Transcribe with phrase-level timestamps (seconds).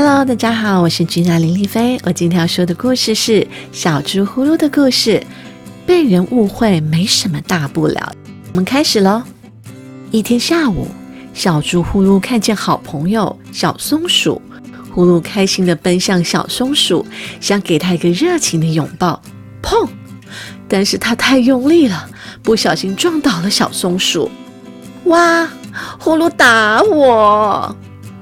[0.00, 1.98] Hello，大家好，我是君娜林丽菲。
[2.04, 5.20] 我今天要说的故事是小猪呼噜的故事。
[5.84, 8.12] 被人误会没什么大不了。
[8.52, 9.20] 我们开始喽。
[10.12, 10.86] 一天下午，
[11.34, 14.40] 小猪呼噜看见好朋友小松鼠，
[14.92, 17.04] 呼噜开心地奔向小松鼠，
[17.40, 19.20] 想给它一个热情的拥抱。
[19.60, 19.88] 砰！
[20.68, 22.08] 但是它太用力了，
[22.40, 24.30] 不小心撞倒了小松鼠。
[25.06, 25.48] 哇！
[25.98, 27.74] 呼噜打我！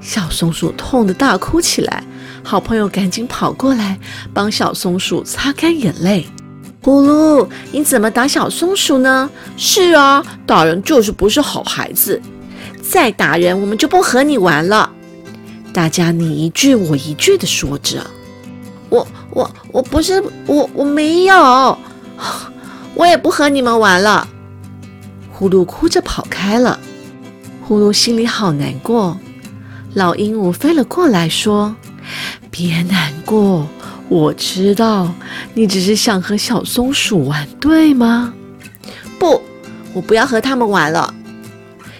[0.07, 2.01] 小松鼠痛得大哭起来，
[2.41, 3.99] 好朋友赶紧跑过来
[4.33, 6.25] 帮小松鼠擦干眼泪。
[6.81, 9.29] 呼噜，你怎么打小松鼠呢？
[9.57, 12.21] 是啊，打人就是不是好孩子。
[12.81, 14.89] 再打人，我们就不和你玩了。
[15.73, 17.99] 大家你一句我一句的说着。
[18.87, 21.77] 我我我不是我我没有，
[22.95, 24.25] 我也不和你们玩了。
[25.33, 26.79] 呼噜哭着跑开了。
[27.67, 29.19] 呼噜心里好难过。
[29.93, 31.75] 老鹦鹉飞了过来，说
[32.51, 33.67] ：“别难过，
[34.09, 35.11] 我知道
[35.53, 38.33] 你只是想和小松鼠玩，对吗
[39.17, 39.41] ？”“不，
[39.93, 41.13] 我不要和他们玩了。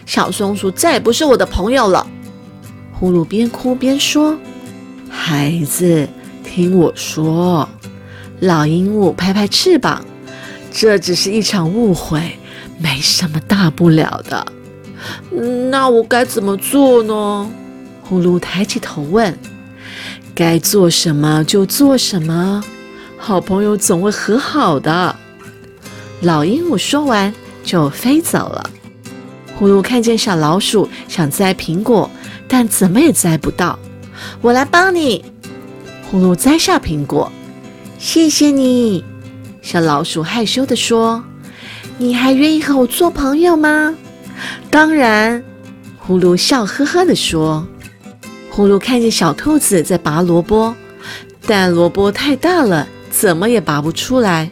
[0.06, 2.06] 小松鼠再也不是我的朋友了。”
[2.94, 4.38] 呼噜边哭边说
[5.10, 6.08] ：“孩子，
[6.44, 7.68] 听我说。”
[8.42, 10.06] 老鹦鹉拍拍翅膀
[10.72, 12.38] ：“这只是一场误会，
[12.78, 14.46] 没什么大不了的。
[15.72, 17.50] ”“那我该怎么做呢？”
[18.08, 19.38] 呼噜抬起头问
[20.34, 22.64] ：“该做什么就做什么，
[23.18, 25.14] 好朋友总会和好的。”
[26.22, 28.70] 老鹦鹉说完就飞走了。
[29.58, 32.10] 呼噜看见小老鼠想摘苹果，
[32.48, 33.78] 但怎么也摘不到。
[34.42, 35.26] 我来帮你。
[36.10, 37.30] 呼噜摘下苹果，
[38.00, 39.04] 谢谢你。
[39.62, 41.22] 小老鼠害羞地说
[42.00, 43.94] ：“你还愿意和我做朋友吗？”
[44.72, 45.44] 当然。
[45.98, 47.68] 呼噜笑呵呵地说。
[48.58, 50.74] 呼噜看见小兔子在拔萝卜，
[51.46, 54.50] 但萝卜太大了，怎么也拔不出来。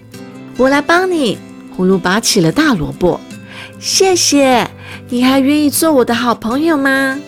[0.58, 1.40] 我来帮你。
[1.76, 3.20] 呼噜拔起了大萝卜。
[3.80, 4.70] 谢谢。
[5.10, 7.20] 你还愿意做我的好朋友吗？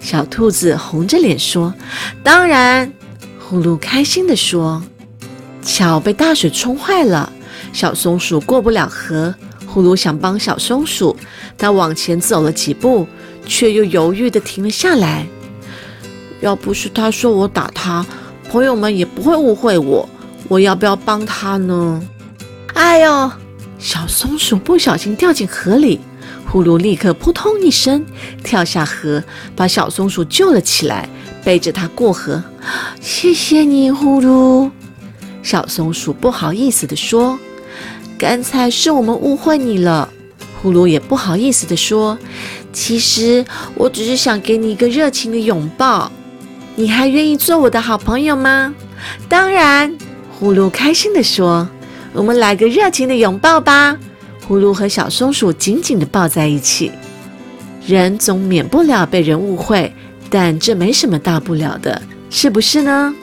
[0.00, 1.72] 小兔子红着脸说
[2.24, 2.92] ：“当然。”
[3.38, 4.82] 呼噜开心地说
[5.62, 7.32] ：“桥被大水冲坏了，
[7.72, 9.32] 小松鼠过不了河。
[9.66, 11.16] 呼噜想帮小松鼠，
[11.56, 13.06] 它往前走了几步，
[13.46, 15.24] 却又犹豫地停了下来。”
[16.44, 18.04] 要不是他说我打他，
[18.50, 20.06] 朋友们也不会误会我。
[20.46, 22.02] 我要不要帮他呢？
[22.74, 23.30] 哎呦！
[23.78, 25.98] 小松鼠不小心掉进河里，
[26.46, 28.04] 呼噜立刻扑通一声
[28.42, 29.24] 跳下河，
[29.56, 31.08] 把小松鼠救了起来，
[31.42, 32.42] 背着它过河。
[33.00, 34.70] 谢谢你，呼噜。
[35.42, 37.38] 小松鼠不好意思地说
[38.18, 40.10] ：“刚才是我们误会你了。”
[40.60, 42.18] 呼噜也不好意思地说
[42.70, 43.42] ：“其实
[43.76, 46.12] 我只是想给你一个热情的拥抱。”
[46.76, 48.74] 你还愿意做我的好朋友吗？
[49.28, 49.96] 当然，
[50.32, 51.68] 呼噜开心地说
[52.12, 53.96] ：“我们来个热情的拥抱吧！”
[54.46, 56.90] 呼噜和小松鼠紧紧地抱在一起。
[57.86, 59.92] 人总免不了被人误会，
[60.28, 63.14] 但这没什么大不了的，是不是呢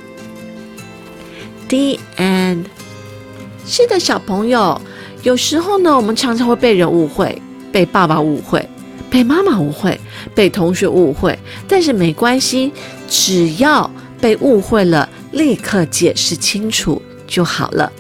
[1.67, 2.65] ？The end。
[3.65, 4.79] 是的，小朋友，
[5.23, 7.41] 有时候呢，我们常常会被人误会，
[7.71, 8.67] 被爸爸误会。
[9.11, 9.99] 被妈妈误会，
[10.33, 12.71] 被同学误会，但是没关系，
[13.09, 13.91] 只要
[14.21, 17.91] 被误会了，立刻解释清楚就好了。